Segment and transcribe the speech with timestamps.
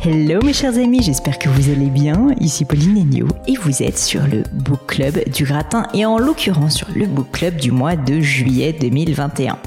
[0.00, 2.28] Hello mes chers amis, j'espère que vous allez bien.
[2.38, 6.76] Ici Pauline Agneau et vous êtes sur le Book Club du Gratin et en l'occurrence
[6.76, 9.58] sur le Book Club du mois de juillet 2021.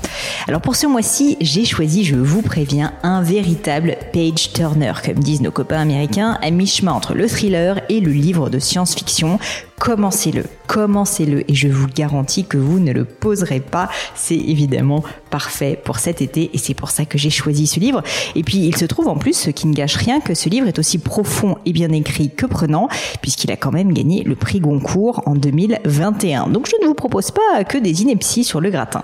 [0.48, 5.42] Alors pour ce mois-ci, j'ai choisi, je vous préviens, un véritable page turner, comme disent
[5.42, 9.38] nos copains américains, à mi-chemin entre le thriller et le livre de science-fiction
[9.82, 13.90] commencez-le, commencez-le et je vous garantis que vous ne le poserez pas.
[14.14, 18.04] C'est évidemment parfait pour cet été et c'est pour ça que j'ai choisi ce livre.
[18.36, 20.68] Et puis il se trouve en plus, ce qui ne gâche rien, que ce livre
[20.68, 22.88] est aussi profond et bien écrit que prenant
[23.22, 26.48] puisqu'il a quand même gagné le prix Goncourt en 2021.
[26.50, 29.04] Donc je ne vous propose pas que des inepties sur le gratin.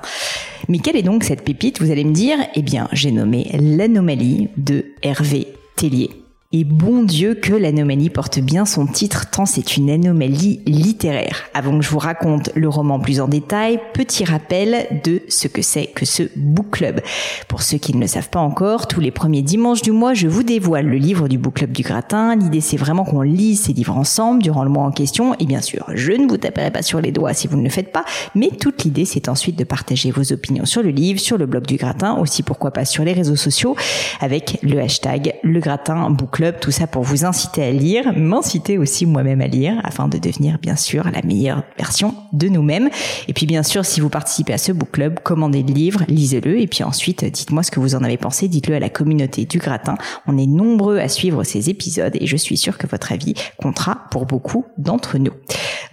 [0.68, 2.38] Mais quelle est donc cette pépite, vous allez me dire?
[2.56, 6.27] Eh bien, j'ai nommé L'anomalie de Hervé Tellier.
[6.54, 11.44] Et bon Dieu que l'anomalie porte bien son titre tant c'est une anomalie littéraire.
[11.54, 15.62] Avant que je vous raconte le roman plus en détail, petit rappel de ce que
[15.62, 17.02] c'est que ce book club.
[17.50, 20.28] Pour ceux qui ne le savent pas encore, tous les premiers dimanches du mois, je
[20.28, 22.34] vous dévoile le livre du book club du gratin.
[22.38, 25.36] L'idée c'est vraiment qu'on lise ces livres ensemble durant le mois en question.
[25.40, 27.70] Et bien sûr, je ne vous taperai pas sur les doigts si vous ne le
[27.70, 31.38] faites pas, mais toute l'idée c'est ensuite de partager vos opinions sur le livre, sur
[31.38, 33.76] le blog du gratin, aussi pourquoi pas sur les réseaux sociaux
[34.22, 38.78] avec le hashtag le gratin book club, tout ça pour vous inciter à lire, m'inciter
[38.78, 42.92] aussi moi-même à lire, afin de devenir bien sûr la meilleure version de nous-mêmes.
[43.28, 46.60] Et puis bien sûr, si vous participez à ce book club, commandez le livre, lisez-le,
[46.60, 49.58] et puis ensuite dites-moi ce que vous en avez pensé, dites-le à la communauté du
[49.58, 49.96] gratin.
[50.28, 54.06] On est nombreux à suivre ces épisodes et je suis sûre que votre avis comptera
[54.12, 55.34] pour beaucoup d'entre nous.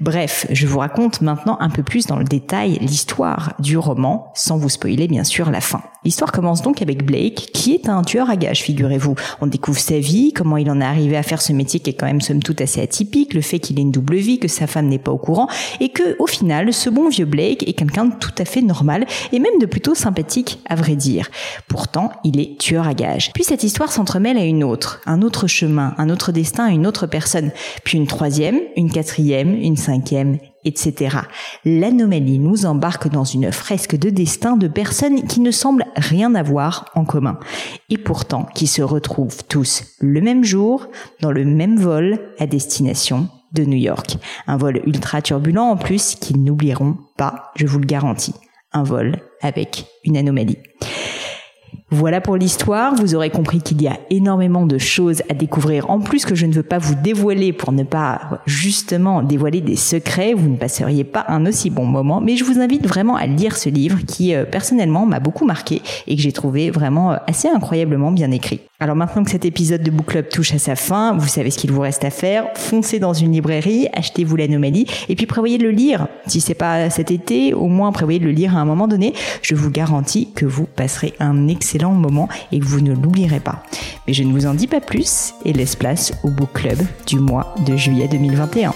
[0.00, 4.56] Bref, je vous raconte maintenant un peu plus dans le détail l'histoire du roman, sans
[4.56, 5.82] vous spoiler bien sûr la fin.
[6.04, 9.14] L'histoire commence donc avec Blake, qui est un tueur à gages, figurez-vous.
[9.40, 11.94] On découvre sa vie, comment il en est arrivé à faire ce métier qui est
[11.94, 14.66] quand même somme toute assez atypique, le fait qu'il ait une double vie, que sa
[14.66, 15.48] femme n'est pas au courant,
[15.80, 19.06] et que au final, ce bon vieux Blake est quelqu'un de tout à fait normal
[19.32, 21.30] et même de plutôt sympathique, à vrai dire.
[21.68, 23.30] Pourtant, il est tueur à gages.
[23.32, 27.06] Puis cette histoire s'entremêle à une autre, un autre chemin, un autre destin, une autre
[27.06, 27.50] personne,
[27.82, 29.76] puis une troisième, une quatrième, une
[30.64, 31.18] etc.
[31.64, 36.90] L'anomalie nous embarque dans une fresque de destin de personnes qui ne semblent rien avoir
[36.94, 37.38] en commun,
[37.90, 40.88] et pourtant qui se retrouvent tous le même jour,
[41.20, 44.16] dans le même vol, à destination de New York.
[44.46, 48.34] Un vol ultra turbulent en plus qu'ils n'oublieront pas, je vous le garantis.
[48.72, 50.58] Un vol avec une anomalie.
[51.94, 52.92] Voilà pour l'histoire.
[52.96, 55.90] Vous aurez compris qu'il y a énormément de choses à découvrir.
[55.90, 59.76] En plus que je ne veux pas vous dévoiler pour ne pas justement dévoiler des
[59.76, 62.20] secrets, vous ne passeriez pas un aussi bon moment.
[62.20, 65.82] Mais je vous invite vraiment à lire ce livre qui euh, personnellement m'a beaucoup marqué
[66.08, 68.58] et que j'ai trouvé vraiment euh, assez incroyablement bien écrit.
[68.80, 71.58] Alors maintenant que cet épisode de Book Club touche à sa fin, vous savez ce
[71.58, 72.48] qu'il vous reste à faire.
[72.56, 76.08] Foncez dans une librairie, achetez-vous l'anomalie et puis prévoyez de le lire.
[76.26, 79.14] Si c'est pas cet été, au moins prévoyez de le lire à un moment donné.
[79.42, 83.62] Je vous garantis que vous passerez un excellent moment et que vous ne l'oublierez pas.
[84.06, 87.18] Mais je ne vous en dis pas plus et laisse place au Book Club du
[87.18, 88.72] mois de juillet 2021.